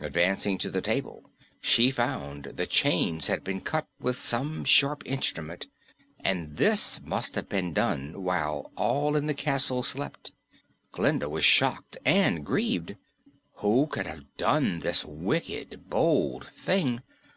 Advancing 0.00 0.56
to 0.56 0.70
the 0.70 0.80
table, 0.80 1.32
she 1.60 1.90
found 1.90 2.44
the 2.44 2.64
chains 2.64 3.26
had 3.26 3.42
been 3.42 3.60
cut 3.60 3.88
with 3.98 4.16
some 4.16 4.62
sharp 4.64 5.02
instrument, 5.04 5.66
and 6.20 6.58
this 6.58 7.00
must 7.02 7.34
have 7.34 7.48
been 7.48 7.72
done 7.72 8.22
while 8.22 8.70
all 8.76 9.16
in 9.16 9.26
the 9.26 9.34
castle 9.34 9.82
slept. 9.82 10.30
Glinda 10.92 11.28
was 11.28 11.44
shocked 11.44 11.98
and 12.04 12.46
grieved. 12.46 12.94
Who 13.54 13.88
could 13.88 14.06
have 14.06 14.36
done 14.36 14.78
this 14.78 15.04
wicked, 15.04 15.90
bold 15.90 16.46
thing? 16.54 17.02